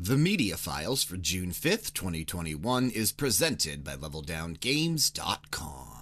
[0.00, 5.97] The Media Files for June 5th, 2021 is presented by LevelDownGames.com.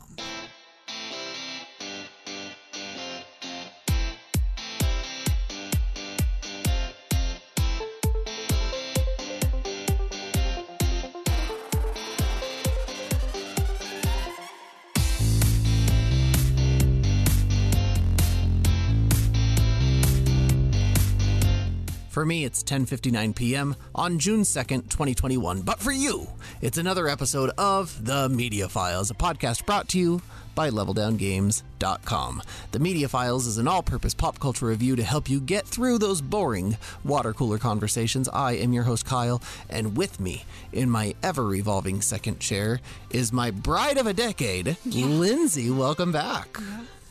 [22.26, 23.76] me, it's 10:59 p.m.
[23.94, 25.62] on June 2nd, 2021.
[25.62, 26.26] But for you,
[26.60, 30.20] it's another episode of The Media Files, a podcast brought to you
[30.54, 32.42] by leveldowngames.com.
[32.72, 36.22] The Media Files is an all-purpose pop culture review to help you get through those
[36.22, 38.28] boring water cooler conversations.
[38.30, 43.50] I am your host Kyle, and with me in my ever-revolving second chair is my
[43.50, 45.70] bride of a decade, Lindsey.
[45.70, 46.58] Welcome back.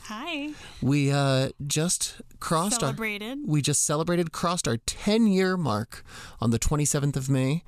[0.08, 0.50] Hi.
[0.80, 3.38] We uh, just crossed Celebrated.
[3.40, 6.04] Our, we just celebrated, crossed our 10 year mark
[6.40, 7.64] on the 27th of May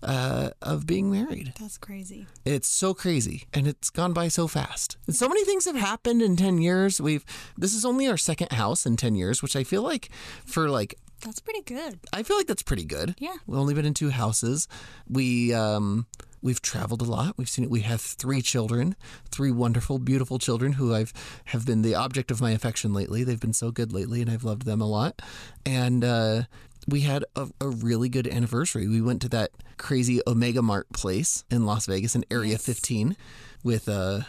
[0.00, 1.52] uh, of being married.
[1.58, 2.26] That's crazy.
[2.44, 4.98] It's so crazy, and it's gone by so fast.
[5.08, 7.00] And so many things have happened in 10 years.
[7.00, 7.24] We've
[7.58, 10.10] this is only our second house in 10 years, which I feel like
[10.44, 11.98] for like That's pretty good.
[12.12, 13.16] I feel like that's pretty good.
[13.18, 13.34] Yeah.
[13.48, 14.68] We've only been in two houses.
[15.08, 16.06] We um
[16.42, 17.34] we've traveled a lot.
[17.36, 17.70] We've seen it.
[17.70, 18.96] We have three children,
[19.30, 21.12] three wonderful, beautiful children who I've
[21.46, 23.24] have been the object of my affection lately.
[23.24, 25.20] They've been so good lately, and I've loved them a lot.
[25.66, 26.42] And uh,
[26.88, 28.88] we had a, a really good anniversary.
[28.88, 32.64] We went to that crazy Omega Mart place in Las Vegas in Area Yes.
[32.66, 33.16] 15
[33.62, 34.20] with uh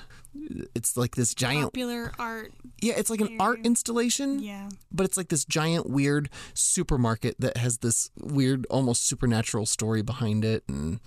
[0.75, 2.53] it's like this giant Popular art.
[2.81, 4.70] yeah it's like an art installation Yeah.
[4.92, 10.46] but it's like this giant weird supermarket that has this weird almost supernatural story behind
[10.46, 11.00] it and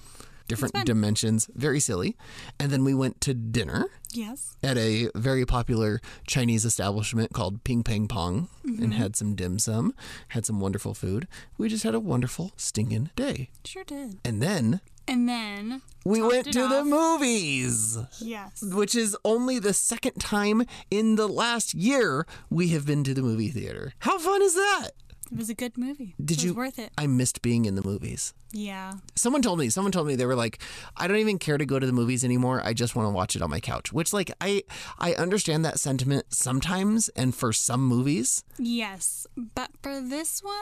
[0.48, 2.16] different dimensions very silly
[2.60, 4.56] and then we went to dinner Yes.
[4.62, 8.82] at a very popular chinese establishment called ping pang pong Mm-hmm.
[8.82, 9.94] and had some dim sum
[10.28, 11.28] had some wonderful food
[11.58, 14.18] we just had a wonderful stinking day Sure did.
[14.24, 18.62] and then And then we went to the movies Yes.
[18.62, 23.22] which is only the second time in the last year we have been to the
[23.22, 24.90] movie theater how fun is that
[25.32, 26.14] It was a good movie.
[26.22, 26.54] Did it you?
[26.54, 26.90] worth it.
[26.98, 28.34] I missed being in the movies.
[28.54, 28.94] Yeah.
[29.16, 29.68] Someone told me.
[29.68, 30.60] Someone told me they were like,
[30.96, 32.62] I don't even care to go to the movies anymore.
[32.64, 33.92] I just want to watch it on my couch.
[33.92, 34.62] Which, like, I
[34.98, 39.26] I understand that sentiment sometimes, and for some movies, Yes.
[39.36, 40.54] But for this one,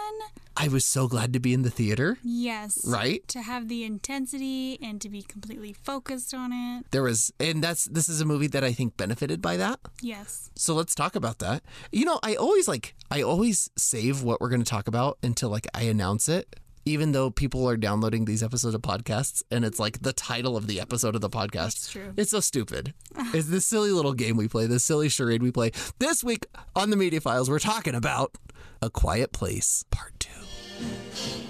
[0.57, 2.17] I was so glad to be in the theater.
[2.25, 2.83] yes.
[2.87, 3.27] Right?
[3.29, 6.87] To have the intensity and to be completely focused on it.
[6.91, 9.81] There was, and that's this is a movie that I think benefited by that.
[10.01, 10.51] Yes.
[10.55, 11.63] So let's talk about that.
[11.93, 15.51] You know, I always like I always save what we're going to talk about until
[15.51, 16.57] like I announce it.
[16.85, 20.67] Even though people are downloading these episodes of podcasts and it's like the title of
[20.67, 21.53] the episode of the podcast.
[21.53, 22.13] That's true.
[22.17, 22.93] It's so stupid.
[23.33, 25.71] it's this silly little game we play, this silly charade we play.
[26.01, 28.37] This week on the Media Files, we're talking about
[28.81, 30.31] A Quiet Place Part 2.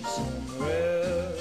[0.04, 1.32] Somewhere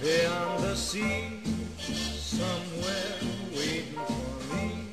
[0.00, 1.40] beyond the sea,
[1.78, 3.18] somewhere
[3.52, 4.86] waiting for me.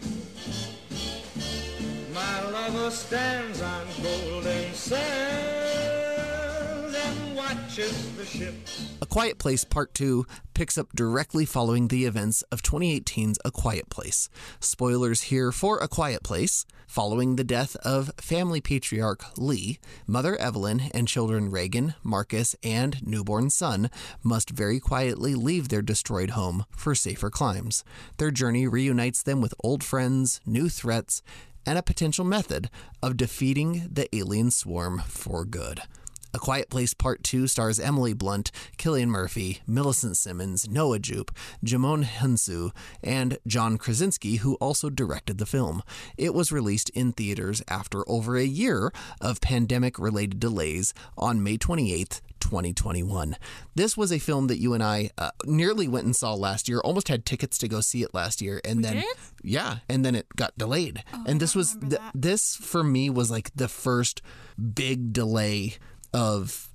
[2.13, 5.50] My lover stands on golden sands
[9.01, 13.89] A Quiet Place Part 2 picks up directly following the events of 2018's A Quiet
[13.89, 14.29] Place.
[14.59, 16.65] Spoilers here for A Quiet Place.
[16.85, 23.49] Following the death of family patriarch Lee, mother Evelyn and children Regan, Marcus, and newborn
[23.49, 23.89] son
[24.21, 27.83] must very quietly leave their destroyed home for safer climes.
[28.17, 31.23] Their journey reunites them with old friends, new threats,
[31.65, 32.69] and a potential method
[33.01, 35.81] of defeating the alien swarm for good.
[36.33, 41.31] A Quiet Place Part 2 stars Emily Blunt, Cillian Murphy, Millicent Simmons, Noah Jupe,
[41.65, 42.71] Djimon Hounsou,
[43.03, 45.83] and John Krasinski, who also directed the film.
[46.17, 51.57] It was released in theaters after over a year of pandemic related delays on May
[51.57, 52.21] 28th.
[52.41, 53.37] 2021.
[53.75, 56.79] This was a film that you and I uh, nearly went and saw last year.
[56.79, 59.05] Almost had tickets to go see it last year, and then did?
[59.43, 61.03] yeah, and then it got delayed.
[61.25, 64.21] and this was th- this for me was like the first
[64.73, 65.77] big delay
[66.13, 66.69] of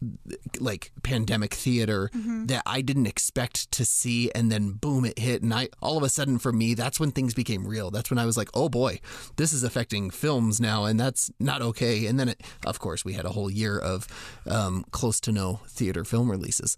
[0.61, 2.47] like pandemic theater Mm-hmm.
[2.47, 6.03] that I didn't expect to see and then boom it hit and I all of
[6.03, 8.69] a sudden for me that's when things became real that's when I was like oh
[8.69, 9.01] boy
[9.37, 13.13] this is affecting films now and that's not okay and then it, of course we
[13.15, 14.07] had a whole year of
[14.49, 16.77] um, close to no theater film releases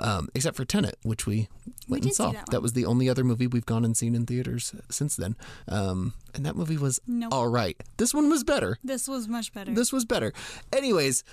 [0.00, 1.48] um, except for Tenet which we
[1.88, 2.62] went and saw that one.
[2.62, 5.36] was the only other movie we've gone and seen in theaters since then
[5.68, 7.32] um, and that movie was Nope.
[7.34, 9.72] all right this one was better This was much better.
[9.72, 10.32] this was better.
[10.72, 11.24] Anyways,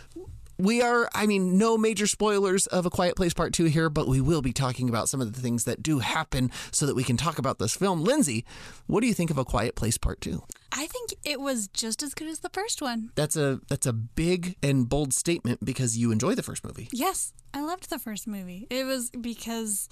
[0.57, 4.07] we are, I mean, no major spoilers of A Quiet Place Part 2 here, but
[4.07, 7.03] we will be talking about some of the things that do happen so that we
[7.03, 8.03] can talk about this film.
[8.03, 8.45] Lindsey,
[8.87, 10.43] what do you think of A Quiet Place Part 2?
[10.77, 13.11] I think it was just as good as the first one.
[13.15, 16.89] That's a that's a big and bold statement because you enjoy the first movie.
[16.91, 18.67] Yes, I loved the first movie.
[18.69, 19.87] It was because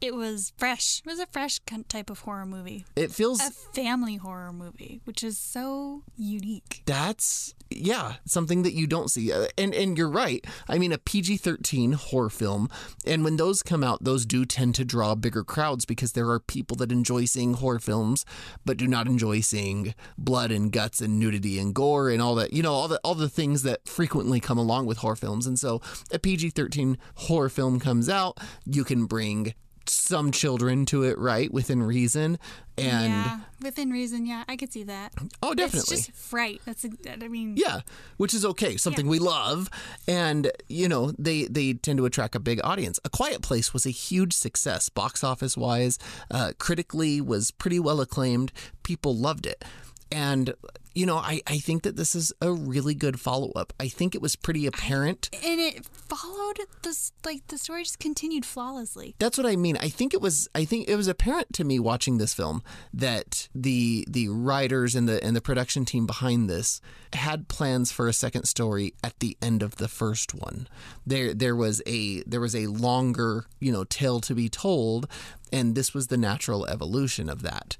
[0.00, 1.00] it was fresh.
[1.04, 1.58] It was a fresh
[1.88, 6.82] type of horror movie, It feels a family horror movie, which is so unique.
[6.86, 10.98] that's yeah something that you don't see Uh, and and you're right i mean a
[10.98, 12.68] pg-13 horror film
[13.06, 16.38] and when those come out those do tend to draw bigger crowds because there are
[16.38, 18.26] people that enjoy seeing horror films
[18.66, 22.52] but do not enjoy seeing blood and guts and nudity and gore and all that
[22.52, 25.58] you know all the all the things that frequently come along with horror films and
[25.58, 25.80] so
[26.12, 29.54] a pg-13 horror film comes out you can bring
[29.86, 32.38] some children to it right within reason
[32.78, 34.24] and yeah, within reason.
[34.24, 35.12] Yeah, I could see that.
[35.42, 36.60] oh definitely It's just fright.
[36.64, 36.84] That's.
[36.84, 36.90] A,
[37.22, 37.54] I mean.
[37.56, 37.80] Yeah,
[38.16, 39.68] which is okay, something we love,
[40.08, 42.98] and you know they they tend to attract a big audience.
[43.04, 45.98] A Quiet Place was a huge success, box office wise,
[46.30, 48.52] uh, critically was pretty well acclaimed.
[48.82, 49.64] People loved it,
[50.12, 50.54] and
[50.94, 53.72] you know I I think that this is a really good follow up.
[53.80, 55.30] I think it was pretty apparent.
[55.32, 59.14] And it followed this like the story just continued flawlessly.
[59.18, 59.76] That's what I mean.
[59.78, 60.48] I think it was.
[60.54, 62.62] I think it was apparent to me watching this film
[62.92, 66.80] that the the writers and the and the production team behind this
[67.14, 70.68] had plans for a second story at the end of the first one.
[71.06, 75.08] There there was a there was a longer you know tale to be told,
[75.52, 77.76] and this was the natural evolution of that.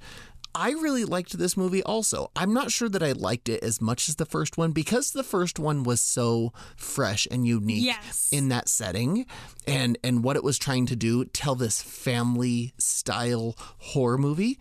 [0.55, 2.31] I really liked this movie also.
[2.37, 5.23] I'm not sure that I liked it as much as the first one because the
[5.25, 8.29] first one was so fresh and unique Yes.
[8.33, 9.27] in that setting
[9.67, 14.59] and and what it was trying to do tell this family style horror movie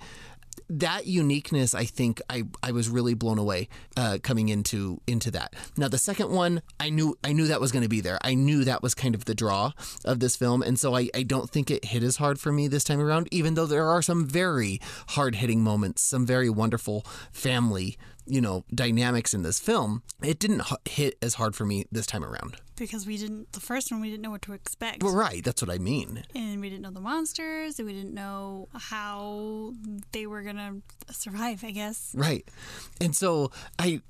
[0.69, 3.67] that uniqueness i think i i was really blown away
[3.97, 5.53] uh, coming into into that.
[5.77, 8.19] Now the second one i knew i knew that was going to be there.
[8.21, 9.73] I knew that was kind of the draw
[10.05, 12.67] of this film and so i i don't think it hit as hard for me
[12.67, 17.05] this time around even though there are some very hard hitting moments some very wonderful
[17.31, 20.03] family you know dynamics in this film.
[20.23, 23.91] It didn't hit as hard for me this time around because we didn't the first
[23.91, 26.67] one we didn't know what to expect well, right that's what i mean and we
[26.69, 29.71] didn't know the monsters and we didn't know how
[30.13, 30.77] they were gonna
[31.11, 32.47] survive i guess Right.
[32.99, 34.01] And so I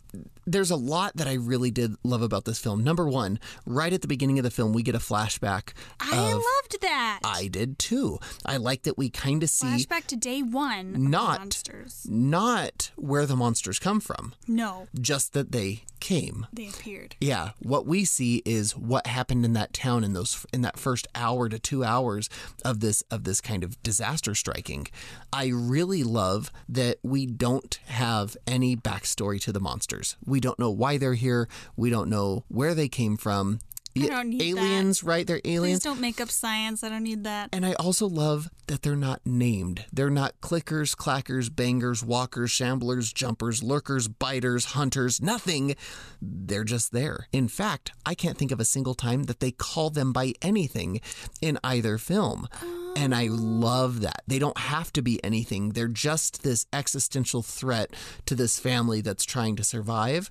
[0.46, 2.84] there's a lot that I really did love about this film.
[2.84, 5.70] Number 1, right at the beginning of the film we get a flashback.
[6.02, 8.20] i of- loved that I did too.
[8.46, 12.06] I like that we kind of see flashback to day one of the Not- monsters
[12.10, 16.46] not where the monsters come from, no just that they came.
[16.52, 20.62] they appeared Yeah, what we see is what happened in that town in those in
[20.62, 22.30] that first hour to 2 hours
[22.64, 24.88] of this of this kind of disaster striking.
[25.34, 30.16] I really love that we don't have any backstory to the monsters.
[30.26, 31.48] We don't know why they're here.
[31.76, 33.60] We don't know where they came from.
[33.98, 34.62] I don't need that.
[34.62, 35.26] aliens, right?
[35.28, 35.52] They're aliens.
[35.62, 35.84] please aliens.
[35.84, 39.20] don't make up science i don't need that And I also love that they're not
[39.26, 39.86] named.
[39.92, 45.76] They're not clickers, clackers, bangers, walkers, shamblers, jumpers, lurkers, biters, hunters, nothing.
[46.22, 47.28] They're just there.
[47.34, 51.02] In fact, I can't think of a single time that they call them by anything
[51.42, 52.48] in either film.
[52.96, 54.24] And I love that.
[54.28, 55.70] They don't have to be anything.
[55.70, 57.94] They're just this existential threat
[58.26, 60.30] to this family that's trying to survive.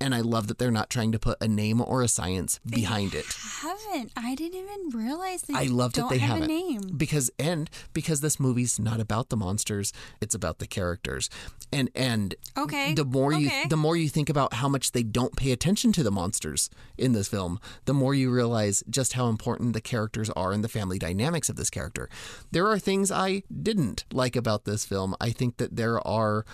[0.00, 3.14] And I love that they're not trying to put a name or a science behind
[3.14, 3.26] it.
[3.62, 7.30] haven't i didn't even realize they I love that they have haven't a name because
[7.38, 11.28] and because this movie's not about the monsters, it's about the characters.
[11.72, 15.36] And and Okay, the more you the more you think about how much they don't
[15.36, 19.72] pay attention to the monsters in this film, the more you realize just how important
[19.72, 22.08] the characters are and the family dynamics of this character.
[22.50, 25.14] There are things I didn't like about this film.
[25.20, 26.44] I think that there are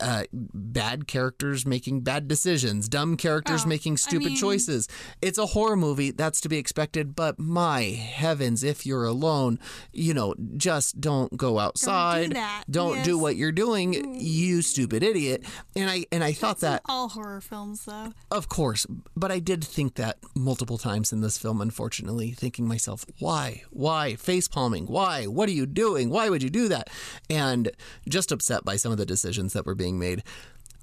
[0.00, 4.88] uh, bad characters making bad decisions, dumb characters Oh, making I stupid mean- choices.
[5.22, 9.58] It's a horror movie, that's to be expected, but my heavens, if you're alone,
[9.92, 12.32] you know, just don't go outside.
[12.32, 13.20] that, Don't do yes.
[13.22, 15.44] what you're doing, you stupid idiot.
[15.76, 19.64] And I and I thought that all horror films though of course, but I did
[19.64, 23.62] think that multiple times in this film, unfortunately, thinking myself, why?
[23.70, 24.16] Why?
[24.16, 24.86] Face palming?
[24.86, 25.26] Why?
[25.26, 26.10] What are you doing?
[26.10, 26.88] Why would you do that?
[27.28, 27.70] And
[28.08, 30.22] just upset by some of the decisions that were being made.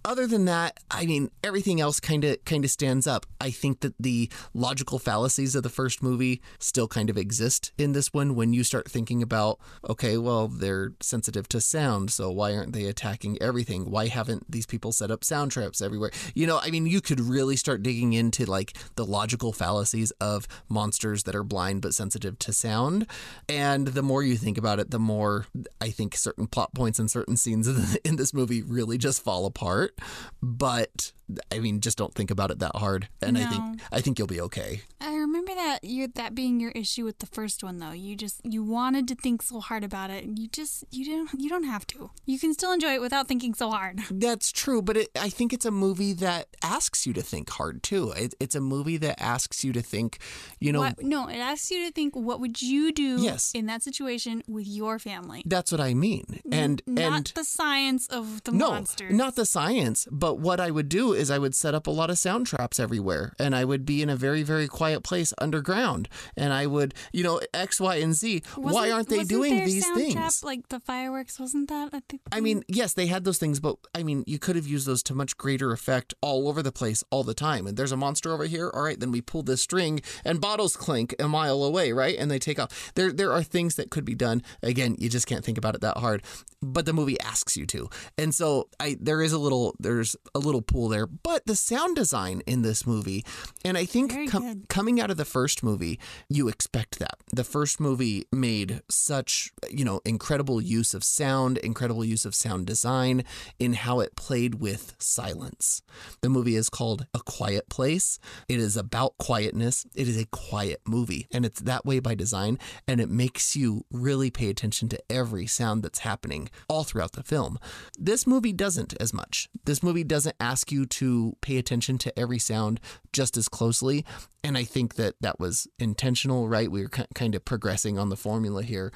[0.08, 3.26] Other than that, I mean, everything else kind of kind of stands up.
[3.42, 7.92] I think that the logical fallacies of the first movie still kind of exist in
[7.92, 9.60] this one when you start thinking about,
[9.90, 13.92] okay, well, they're sensitive to sound, so why aren't they attacking everything?
[13.92, 16.12] Why haven't these people set up sound traps everywhere?
[16.34, 20.48] You know, I mean, you could really start digging into like the logical fallacies of
[20.70, 23.08] monsters that are blind but sensitive to sound.
[23.50, 25.48] And the more you think about it, the more
[25.82, 27.68] I think certain plot points and certain scenes
[28.06, 29.97] in, this movie really just fall apart.
[30.42, 31.14] But
[31.52, 34.28] I mean, just don't think about it that hard, and I think I think you'll
[34.28, 34.82] be okay.
[35.02, 37.92] I remember that you that being your issue with the first one though.
[37.92, 40.24] You just you wanted to think so hard about it.
[40.24, 42.12] and You just you don't you don't have to.
[42.26, 44.00] You can still enjoy it without thinking so hard.
[44.12, 47.84] That's true, but it, I think it's a movie that asks you to think hard
[47.84, 48.12] too.
[48.16, 50.20] It, it's a movie that asks you to think,
[50.60, 53.52] you know, What, no, it asks you to think what would you do Yes.
[53.54, 55.44] in that situation with your family.
[55.46, 56.40] that's what I mean.
[56.52, 59.14] And not and the science of the no, monsters.
[59.14, 62.10] not the science, but what I would do is I would set up a lot
[62.10, 66.08] of sound traps everywhere, and I would be in a very very quiet place underground,
[66.36, 68.44] and I would, you know, X, Y, and Z.
[68.56, 70.14] Why Wasn't- aren't they doing these things?
[70.14, 71.90] Trap, like the fireworks, wasn't that?
[71.94, 72.22] I think.
[72.32, 75.04] I mean, yes, they had those things, but I mean, you could have used those
[75.04, 77.68] to much greater effect all over the place all the time.
[77.68, 78.70] And there's a monster over here.
[78.74, 82.16] All right, then we pull this string and bottles clink a mile away, right?
[82.18, 82.92] And they take off.
[82.96, 84.44] There, there are things that could be done.
[84.62, 86.24] Again, you just can't think about it that hard.
[86.62, 90.40] But the movie asks you to, and so I there is a little there's a
[90.40, 91.07] little pool there.
[91.08, 93.26] But the sound design in this movie,
[93.64, 96.00] and I think com- coming out of the first movie,
[96.30, 97.18] you expect that.
[97.32, 102.66] The first movie made such, you know, incredible use of sound, incredible use of sound
[102.66, 103.24] design
[103.60, 105.82] in how it played with silence.
[106.22, 108.20] The movie is called A Quiet Place.
[108.48, 109.86] It is about quietness.
[109.96, 113.86] It is a quiet movie, and it's that way by design, and it makes you
[113.92, 117.58] really pay attention to every sound that's happening all throughout the film.
[117.98, 119.50] This movie doesn't as much.
[119.66, 122.80] This movie doesn't ask you to pay attention to every sound
[123.14, 124.06] just as closely.
[124.44, 126.72] And I think that that was intentional, right?
[126.72, 128.92] We were kind of progressing on the formula here.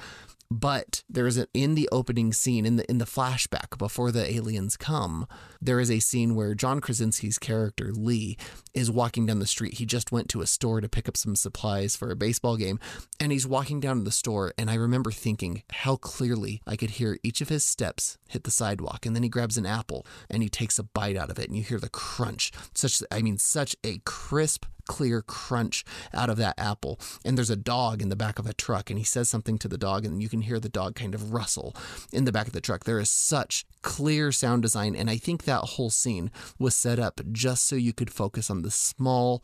[0.52, 4.30] But there is a, in the opening scene, in the in the flashback before the
[4.30, 5.26] aliens come,
[5.62, 8.36] there is a scene where John Krasinski's character Lee
[8.74, 9.78] is walking down the street.
[9.78, 12.78] He just went to a store to pick up some supplies for a baseball game,
[13.18, 14.52] and he's walking down to the store.
[14.58, 18.50] And I remember thinking how clearly I could hear each of his steps hit the
[18.50, 19.06] sidewalk.
[19.06, 21.56] And then he grabs an apple and he takes a bite out of it, and
[21.56, 22.52] you hear the crunch.
[22.74, 26.98] Such I mean, such a crisp clear crunch out of that apple.
[27.24, 29.68] And there's a dog in the back of a truck, and he says something to
[29.68, 31.74] the dog, and you can hear the dog kind of rustle
[32.12, 32.84] in the back of the truck.
[32.84, 37.20] There is such clear sound design, and I think that whole scene was set up
[37.32, 39.42] just so you could focus on the small,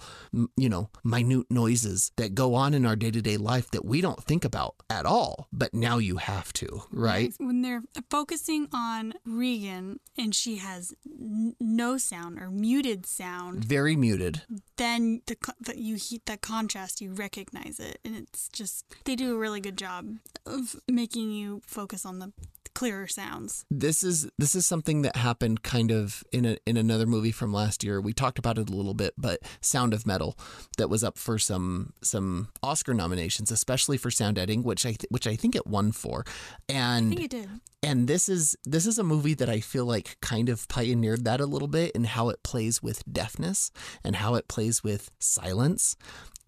[0.56, 4.00] you know, minute noises that go on in our day to day life that we
[4.00, 5.48] don't think about at all.
[5.52, 7.32] But now you have to, right?
[7.38, 13.96] When they're focusing on Regan and she has n- no sound or muted sound, Very
[13.96, 14.42] muted.
[14.76, 19.34] then the, the you heat that contrast, you recognize it, and it's just they do
[19.34, 20.16] a really good job
[20.46, 22.32] of making you focus on the
[22.78, 23.64] clearer sounds.
[23.70, 27.52] this is this is something that happened kind of in a, in another movie from
[27.52, 28.00] last year.
[28.00, 30.36] We talked about it a little bit, but Sound of Metal
[30.78, 35.10] that was up for some some Oscar nominations, especially for sound editing, which I th-
[35.10, 36.24] which I think it won for.
[36.68, 37.48] I And think it did.
[37.82, 41.40] and this is this is a movie that I feel like kind of pioneered that
[41.40, 43.70] a little bit in how it plays with deafness
[44.04, 45.96] and how it plays with silence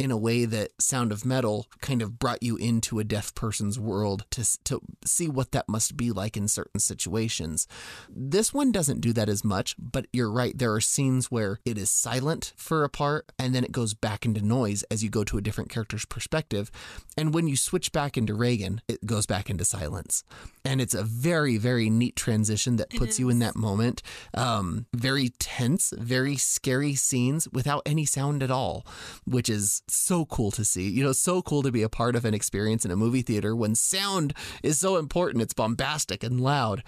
[0.00, 3.78] in a way that Sound of Metal kind of brought you into a deaf person's
[3.78, 7.68] world to to see what that must be like in certain situations.
[8.08, 10.56] This one doesn't do that as much, but you're right.
[10.56, 14.24] There are scenes where it is silent for a part and then it goes back
[14.24, 16.70] into noise as you go to a different character's perspective.
[17.18, 20.24] And when you switch back into Regan, it goes back into silence.
[20.64, 24.02] And it's a very, very neat transition that puts you in that moment.
[24.32, 28.86] Um, very tense, very scary scenes without any sound at all,
[29.26, 30.88] which is so cool to see.
[30.88, 33.54] You know, so cool to be a part of an experience in a movie theater
[33.54, 35.42] when sound is so important.
[35.42, 36.82] It's bombastic and loud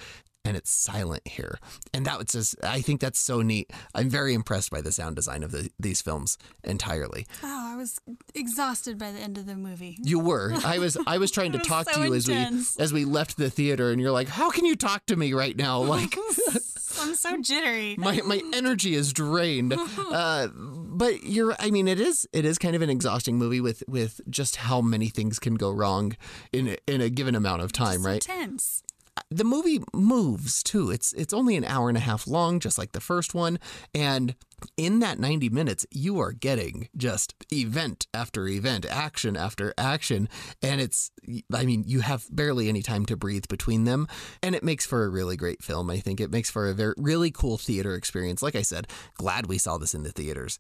[0.45, 1.59] and it's silent here.
[1.95, 3.71] And that was just, I think that's so neat.
[3.95, 7.27] I'm very impressed by the sound design of the, these films entirely.
[7.43, 8.01] Oh, I was
[8.35, 9.99] exhausted by the end of the movie.
[10.03, 10.53] You were.
[10.65, 10.97] I was.
[11.07, 12.35] I was trying to was talk so to you as we
[12.79, 15.57] as we left the theater, and you're like, "How can you talk to me right
[15.57, 16.15] now?" Like
[17.03, 17.97] I'm so jittery.
[17.99, 19.75] my my energy is drained.
[20.13, 21.55] Uh, but you're.
[21.59, 22.29] I mean, it is.
[22.33, 25.71] It is kind of an exhausting movie with with just how many things can go
[25.71, 26.17] wrong
[26.53, 28.29] in in a given amount of time, It's right?
[28.29, 28.83] Intense.
[29.33, 30.91] The movie moves too.
[30.91, 33.59] It's it's only an hour and a half long, just like the first one,
[33.95, 34.35] and
[34.77, 40.29] in that 90 minutes, you are getting just event after event, action after action,
[40.63, 41.11] and it's
[41.53, 44.09] I mean, you have barely any time to breathe between them,
[44.43, 45.91] and it makes for a really great film.
[45.91, 48.43] I think it makes for a very really cool theater experience.
[48.43, 50.59] Like I said, glad we saw this in the theaters.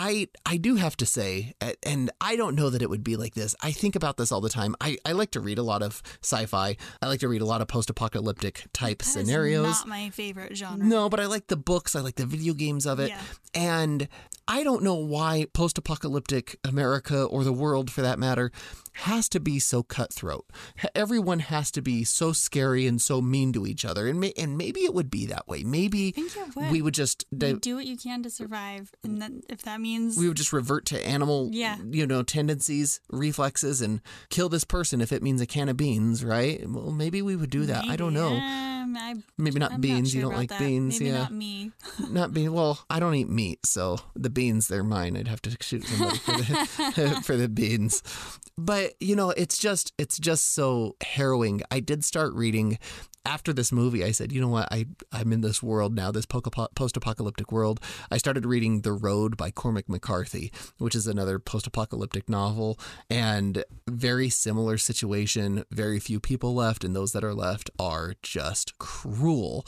[0.00, 3.34] I I do have to say, and I don't know that it would be like
[3.34, 3.56] this.
[3.60, 4.76] I think about this all the time.
[4.80, 6.76] I, I like to read a lot of sci-fi.
[7.02, 9.64] I like to read a lot of post-apocalyptic type That scenarios.
[9.66, 10.86] not my favorite genre.
[10.86, 11.96] No, but I like the books.
[11.96, 13.08] I like the video games of it.
[13.08, 13.20] Yeah.
[13.54, 14.08] And
[14.50, 18.50] I don't know why post apocalyptic America or the world for that matter
[18.94, 20.46] has to be so cutthroat.
[20.94, 24.08] Everyone has to be so scary and so mean to each other.
[24.08, 25.62] And, may, and maybe it would be that way.
[25.62, 26.14] Maybe
[26.56, 26.70] would.
[26.72, 30.26] we would just do what you can to survive, and then if that means we
[30.28, 31.76] would just revert to animal Yeah.
[31.90, 34.00] you know tendencies reflexes and
[34.30, 37.50] kill this person if it means a can of beans right well maybe we would
[37.50, 38.30] do that i don't know
[38.78, 40.10] Um, I, maybe not I'm beans.
[40.10, 40.60] Sure you don't like that.
[40.60, 41.18] beans Maybe yeah.
[41.18, 41.72] not me.
[42.10, 45.16] not beans well i don't eat meat so the beans they're mine.
[45.16, 48.02] I'd have to shoot somebody for the, for the beans.
[48.56, 51.62] But you know it's just it's just so harrowing.
[51.70, 52.78] I did start reading
[53.24, 54.68] after this movie, I said, you know what?
[54.72, 57.80] I, I'm in this world now, this post apocalyptic world.
[58.10, 62.78] I started reading The Road by Cormac McCarthy, which is another post apocalyptic novel,
[63.10, 65.64] and very similar situation.
[65.70, 69.66] Very few people left, and those that are left are just cruel.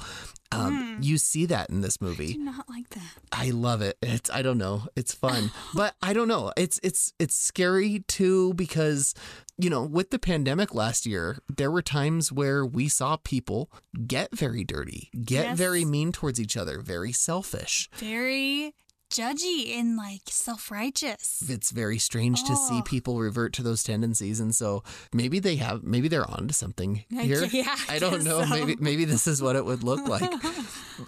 [0.52, 2.34] Um, You see that in this movie.
[2.34, 3.12] I Not like that.
[3.32, 3.96] I love it.
[4.02, 4.82] It's I don't know.
[4.96, 5.50] It's fun.
[5.74, 6.52] but I don't know.
[6.56, 9.14] It's it's it's scary too because
[9.58, 13.70] you know, with the pandemic last year, there were times where we saw people
[14.06, 15.58] get very dirty, get Yes.
[15.58, 17.88] very mean towards each other, very selfish.
[17.94, 18.74] Very
[19.10, 21.42] judgy and like self righteous.
[21.48, 22.82] It's very strange to see Oh.
[22.82, 27.22] people revert to those tendencies and so maybe they have maybe they're onto something I
[27.24, 27.40] here.
[27.46, 28.42] gu- yeah, I I don't know.
[28.44, 28.48] so.
[28.50, 30.30] Maybe maybe this is what it would look like.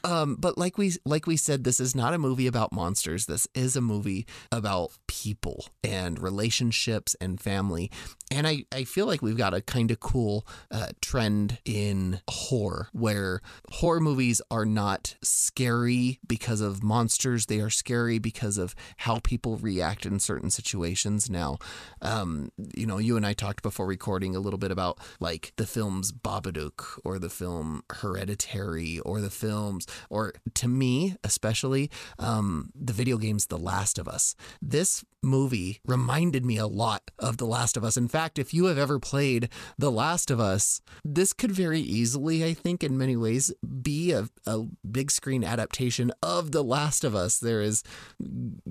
[0.04, 3.26] Um, but like we like we said, this is not a movie about monsters.
[3.26, 7.90] This is a movie about people and relationships and family.
[8.30, 12.88] And I, I feel like we've got a kind of cool uh, trend in horror
[12.92, 17.44] where horror movies are not scary because of monsters.
[17.44, 21.28] They are scary because of how people react in certain situations.
[21.28, 21.58] Now,
[22.00, 25.66] um, you know, you and I talked before recording a little bit about like the
[25.66, 32.92] films Babadook or the film Hereditary or the films, or to me especially, um, the
[32.92, 34.34] video games The Last of Us.
[34.60, 37.96] This movie reminded me a lot of The Last of Us.
[37.96, 42.44] In fact, if you have ever played The Last of Us, this could very easily,
[42.44, 47.14] I think, in many ways, be a, a big screen adaptation of The Last of
[47.14, 47.38] Us.
[47.38, 47.82] There is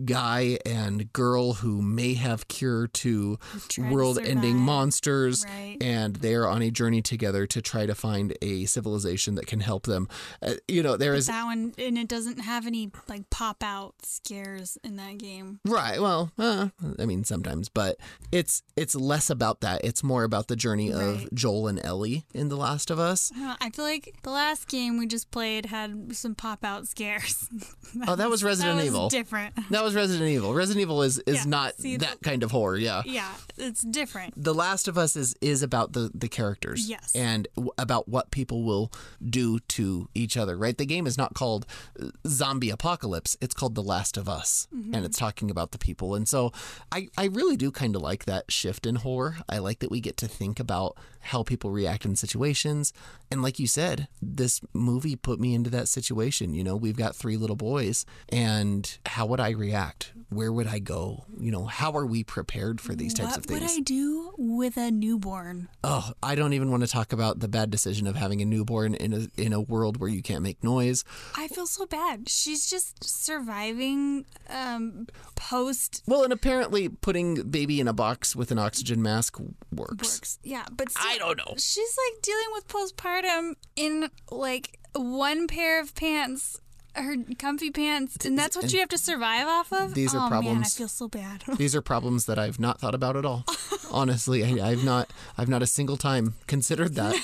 [0.05, 3.37] guy and girl who may have cure to
[3.69, 5.77] try to world ending monsters Right.
[5.81, 9.83] and they're on a journey together to try to find a civilization that can help
[9.83, 10.07] them
[10.41, 13.93] uh, you know there is That one, and it doesn't have any like pop out
[14.03, 15.59] scares in that game.
[15.65, 17.97] right well uh, i mean sometimes but
[18.31, 22.49] it's it's less about that it's more about the journey of joel and ellie in
[22.49, 26.35] the last of us I feel like the last game we just played had some
[26.35, 27.49] pop out scares.
[28.07, 29.53] oh that was resident that was evil different.
[29.71, 32.77] that was resident evil resident evil is is Yeah, not see, that kind of horror
[32.77, 34.33] yeah Yeah, it's different.
[34.41, 37.11] The Last of Us is is about the the characters, Yes.
[37.15, 38.91] and w- about what people will
[39.27, 40.55] do to each other.
[40.57, 40.77] Right?
[40.77, 41.65] The game is not called
[41.99, 46.13] uh, Zombie Apocalypse; it's called The Last of Us, and it's talking about the people.
[46.15, 46.51] And so,
[46.91, 49.37] I I really do kind of like that shift in horror.
[49.49, 50.95] I like that we get to think about
[51.31, 52.93] how people react in situations,
[53.31, 56.53] and like you said, this movie put me into that situation.
[56.53, 60.13] You know, we've got three little boys, and how would I react?
[60.29, 61.25] Where would I go?
[61.37, 63.61] You know, how are we prepared for these types What of things?
[63.61, 65.67] What would I do with a newborn?
[65.83, 68.95] Oh, I don't even want to talk about the bad decision of having a newborn
[68.95, 71.03] in a in a world where you can't make noise.
[71.35, 72.29] I feel so bad.
[72.29, 78.59] She's just surviving um, post Well, and apparently putting baby in a box with an
[78.59, 79.37] oxygen mask
[79.73, 80.17] works.
[80.17, 80.39] works.
[80.43, 81.55] Yeah, but still, I don't know.
[81.57, 86.59] She's like dealing with postpartum in like one pair of pants,
[86.95, 89.93] her comfy pants, and that's what and you have to survive off of.
[89.93, 91.43] these are oh, Man, I feel so bad.
[91.57, 93.45] These are problems that I've not thought about at all.
[93.91, 97.15] Honestly, I, I've not I've not a single time considered that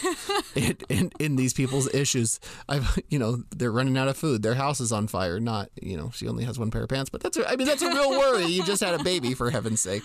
[0.56, 2.40] in, in in these people's issues.
[2.68, 4.44] I've you know they're running out of food.
[4.44, 5.40] Their house is on fire.
[5.40, 7.68] Not you know she only has one pair of pants, but that's a, I mean
[7.68, 8.46] that's a real worry.
[8.46, 10.04] You just had a baby for heaven's sake.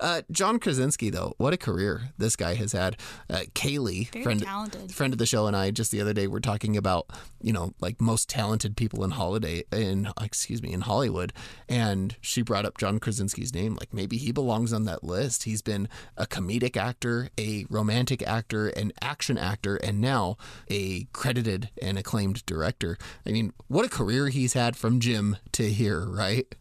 [0.00, 2.96] Uh, John Krasinski though, what a career this guy has had.
[3.28, 4.92] Uh, Kaylee, Very friend talented.
[4.92, 7.06] friend of the show, and I just the other day were talking about
[7.40, 11.32] you know like most talented people in holiday in excuse me in Hollywood,
[11.68, 13.76] and she brought up John Krasinski's name.
[13.76, 15.44] Like maybe he belongs on that list.
[15.44, 20.36] He's been a comedic actor, a romantic actor, an action actor, and now
[20.68, 22.96] a credited and acclaimed director.
[23.26, 26.54] I mean, what a career he's had from Jim to here, right?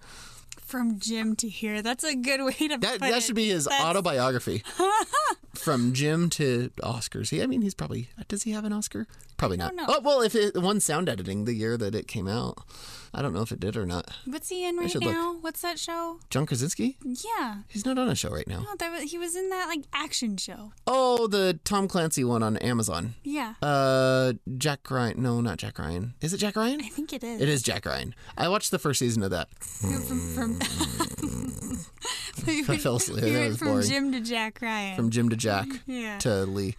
[0.69, 1.81] From Jim to here.
[1.81, 3.23] That's a good way to That that it.
[3.23, 4.63] should be his That's- autobiography.
[5.55, 7.29] from Jim to Oscars.
[7.31, 9.07] He, I mean, he's probably does he have an Oscar?
[9.37, 9.73] Probably not.
[9.75, 9.85] know.
[9.87, 12.59] Oh well, if it won sound editing the year that it came out,
[13.13, 14.09] I don't know if it did or not.
[14.25, 15.13] What's he in right should look.
[15.13, 15.37] now?
[15.41, 16.19] What's that show?
[16.29, 16.97] John Krasinski?
[17.03, 17.57] Yeah.
[17.67, 18.61] He's not on a show right now.
[18.61, 20.71] No, that was, he was in that like action show.
[20.85, 23.15] Oh, the Tom Clancy one on Amazon.
[23.23, 23.55] Yeah.
[23.61, 25.21] Uh, Jack Ryan.
[25.21, 26.13] No, not Jack Ryan.
[26.21, 26.81] Is it Jack Ryan?
[26.81, 27.41] I think it is.
[27.41, 28.13] It is Jack Ryan.
[28.37, 29.47] I watched the first season of that.
[29.59, 30.59] From, from
[32.47, 33.23] I fell asleep.
[33.23, 33.87] That went from boring.
[33.87, 34.95] Jim to Jack Ryan.
[34.95, 36.17] From Jim to Jack yeah.
[36.19, 36.75] to Lee.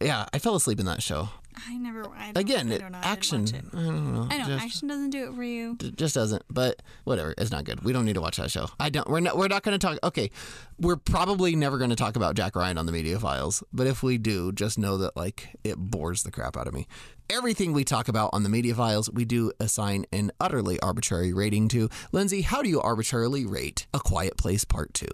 [0.00, 1.28] Yeah, I fell asleep in that show.
[1.68, 2.06] I never.
[2.08, 2.98] I Again, I it, don't know.
[2.98, 3.40] I didn't action.
[3.42, 3.64] watch it.
[3.72, 4.28] I don't know.
[4.30, 5.76] I know just, action doesn't do it for you.
[5.80, 6.42] it just doesn't.
[6.48, 7.82] But whatever, it's not good.
[7.84, 8.68] We don't need to watch that show.
[8.78, 9.08] I don't.
[9.08, 9.36] We're not.
[9.36, 9.98] We're not going to talk.
[10.04, 10.30] Okay,
[10.78, 13.62] we're probably never going to talk about Jack Ryan on the Media Files.
[13.72, 16.86] But if we do, just know that like it bores the crap out of me.
[17.28, 21.68] Everything we talk about on the Media Files, we do assign an utterly arbitrary rating
[21.68, 21.88] to.
[22.12, 25.06] Lindsey, how do you arbitrarily rate A Quiet Place Part Two?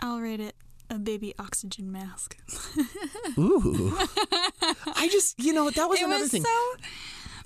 [0.00, 0.56] I'll rate it
[0.90, 2.36] a baby oxygen mask.
[3.38, 3.96] Ooh,
[4.96, 6.44] I just you know that was it another was thing.
[6.44, 6.76] so.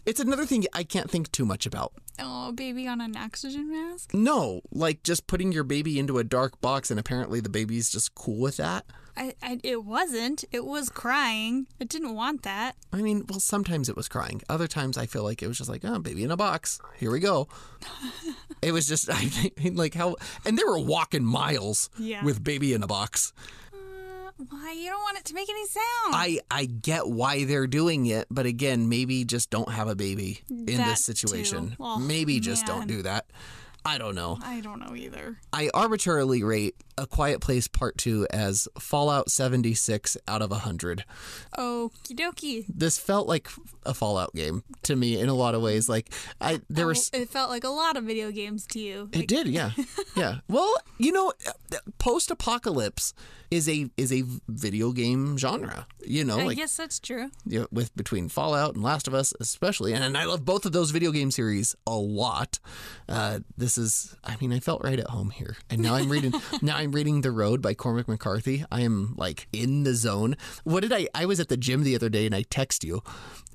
[0.06, 1.92] It's another thing I can't think too much about.
[2.18, 4.12] Oh, baby on an oxygen mask.
[4.12, 8.14] No, like just putting your baby into a dark box and apparently the baby's just
[8.14, 8.84] cool with that.
[9.16, 10.44] I, I, it wasn't.
[10.50, 11.68] It was crying.
[11.78, 12.74] It didn't want that.
[12.92, 14.42] I mean, well, sometimes it was crying.
[14.48, 16.80] Other times I feel like it was just like, oh, baby in a box.
[16.96, 17.46] Here we go.
[18.62, 22.24] it was just, I think, like how, and they were walking miles Yeah.
[22.24, 23.32] with baby in a box.
[24.36, 25.84] Why you don't want it to make any sound?
[26.12, 30.40] I, I get why they're doing it, but again, maybe just don't have a baby
[30.50, 31.76] in That this situation.
[31.78, 33.26] Oh, maybe just don't do that.
[33.86, 34.38] I don't know.
[34.42, 35.38] I don't know either.
[35.52, 41.04] I arbitrarily rate A Quiet Place Part 2 as Fallout 76 out of 100.
[41.58, 42.64] Okie dokie.
[42.68, 43.48] This felt like
[43.84, 45.88] a Fallout game to me in a lot of ways.
[45.88, 49.08] Like I there Oh, was it felt like a lot of video games to you.
[49.12, 49.70] it did, yeah.
[50.16, 50.36] Yeah.
[50.48, 51.32] Well, you know,
[51.98, 53.14] post-apocalypse
[53.50, 57.30] is a is a video game genre, you know, I like guess that's true.
[57.46, 60.72] you know, with between Fallout and Last of Us, especially, and I love both of
[60.72, 62.58] those video game series a lot.
[63.08, 66.32] Uh, this is, I mean, I felt right at home here, and now I'm reading.
[66.62, 68.64] now I'm reading The Road by Cormac McCarthy.
[68.70, 70.36] I am like in the zone.
[70.64, 71.08] What did I?
[71.14, 73.02] I was at the gym the other day, and I text you,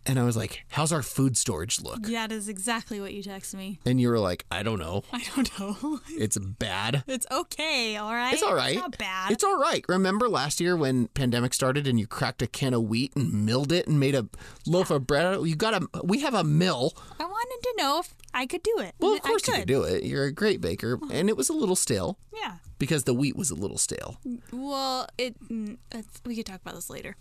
[0.06, 3.56] and I was like, "How's our food storage look?" That is exactly what you text
[3.56, 3.80] me.
[3.86, 5.04] And you were like, "I don't know.
[5.14, 6.00] I don't know.
[6.10, 7.98] It's bad." it's okay.
[7.98, 8.34] All right.
[8.34, 8.76] It's all right.
[8.76, 9.32] not bad.
[9.32, 9.84] It's all right.
[9.88, 13.72] Remember last year when pandemic started and you cracked a can of wheat and milled
[13.72, 14.28] it and made a
[14.66, 15.26] loaf of bread?
[15.26, 15.50] out of it?
[15.50, 15.88] You got a.
[16.04, 16.94] We have a mill.
[17.20, 18.96] I wanted to know if I could do it.
[19.00, 20.04] Well, of course I you could do it.
[20.04, 22.56] You're a great baker, and it was a little stale Yeah.
[22.80, 24.18] Because the wheat was a little stale.
[24.52, 25.36] Well, it.
[25.48, 27.16] mm, It's, we could talk about this later.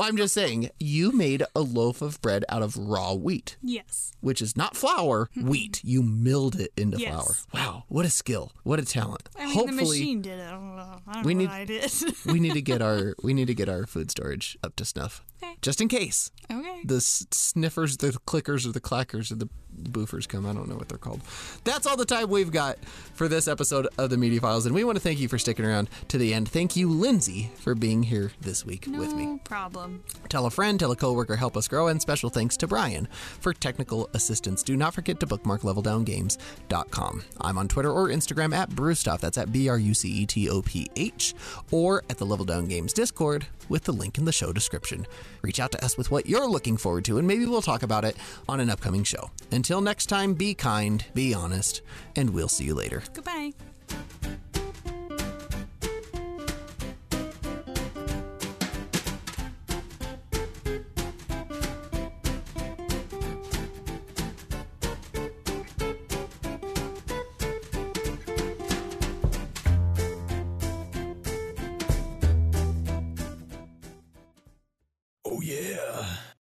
[0.00, 4.12] I'm just saying, you made a loaf of bread out of raw wheat, yes.
[4.20, 5.80] which is not flour, wheat.
[5.84, 7.12] You milled it into Yes.
[7.12, 7.36] flour.
[7.54, 8.52] Wow, what a skill!
[8.64, 9.28] What a talent!
[9.36, 10.46] I mean, the Hopefully, machine did it.
[10.46, 10.96] I don't know.
[11.06, 11.92] I don't We know need- what I did.
[12.26, 15.22] we need to get our we need to get our food storage up to snuff,
[15.42, 15.54] Okay.
[15.62, 16.30] just in case.
[16.50, 16.80] okay.
[16.84, 19.48] the s- sniffers, the clickers, or the clackers, or the
[19.82, 20.46] boofers come.
[20.46, 21.20] I don't know what they're called.
[21.64, 22.78] That's all the time we've got
[23.14, 25.64] for this episode of the Media Files, and we want to thank you for sticking
[25.64, 26.48] around to the end.
[26.48, 29.26] Thank you, Lindsey, for being here this week with me.
[29.26, 30.02] No problem.
[30.28, 33.08] Tell a friend, tell a coworker, help us grow, and special thanks to Brian
[33.40, 34.62] for technical assistance.
[34.62, 37.24] Do not forget to bookmark leveldowngames.com.
[37.40, 39.20] I'm on Twitter or Instagram at brucetoph.
[39.20, 41.34] That's at B R U C E T O P H,
[41.70, 45.06] or at the Level Down Games Discord with the link in the show description.
[45.42, 48.04] Reach out to us with what you're looking forward to, and maybe we'll talk about
[48.04, 48.16] it
[48.48, 49.30] on an upcoming show.
[49.52, 51.82] Until next time, be kind, be honest,
[52.16, 53.02] and we'll see you later.
[53.12, 53.52] Goodbye.